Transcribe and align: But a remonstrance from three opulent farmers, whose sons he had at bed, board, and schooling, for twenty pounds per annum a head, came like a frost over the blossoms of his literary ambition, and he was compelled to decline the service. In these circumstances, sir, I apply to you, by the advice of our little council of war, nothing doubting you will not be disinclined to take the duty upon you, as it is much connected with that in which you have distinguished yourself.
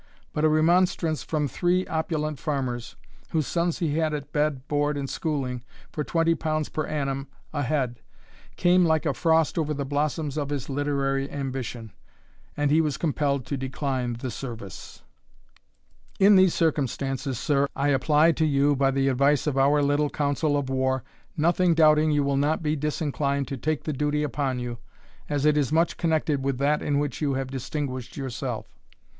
But 0.33 0.43
a 0.43 0.49
remonstrance 0.49 1.21
from 1.21 1.47
three 1.47 1.85
opulent 1.85 2.39
farmers, 2.39 2.95
whose 3.33 3.45
sons 3.45 3.77
he 3.77 3.99
had 3.99 4.15
at 4.15 4.31
bed, 4.33 4.67
board, 4.67 4.97
and 4.97 5.07
schooling, 5.07 5.63
for 5.91 6.03
twenty 6.03 6.33
pounds 6.33 6.69
per 6.69 6.87
annum 6.87 7.27
a 7.53 7.61
head, 7.61 7.99
came 8.55 8.83
like 8.83 9.05
a 9.05 9.13
frost 9.13 9.59
over 9.59 9.75
the 9.75 9.85
blossoms 9.85 10.39
of 10.39 10.49
his 10.49 10.69
literary 10.69 11.29
ambition, 11.31 11.91
and 12.57 12.71
he 12.71 12.81
was 12.81 12.97
compelled 12.97 13.45
to 13.45 13.57
decline 13.57 14.13
the 14.13 14.31
service. 14.31 15.03
In 16.19 16.35
these 16.35 16.55
circumstances, 16.55 17.37
sir, 17.37 17.67
I 17.75 17.89
apply 17.89 18.31
to 18.31 18.45
you, 18.47 18.75
by 18.75 18.89
the 18.89 19.07
advice 19.07 19.45
of 19.45 19.55
our 19.55 19.83
little 19.83 20.09
council 20.09 20.57
of 20.57 20.67
war, 20.67 21.03
nothing 21.37 21.75
doubting 21.75 22.09
you 22.09 22.23
will 22.23 22.37
not 22.37 22.63
be 22.63 22.75
disinclined 22.75 23.47
to 23.49 23.55
take 23.55 23.83
the 23.83 23.93
duty 23.93 24.23
upon 24.23 24.57
you, 24.57 24.79
as 25.29 25.45
it 25.45 25.55
is 25.55 25.71
much 25.71 25.95
connected 25.97 26.41
with 26.43 26.57
that 26.57 26.81
in 26.81 26.97
which 26.97 27.21
you 27.21 27.35
have 27.35 27.51
distinguished 27.51 28.17
yourself. 28.17 28.65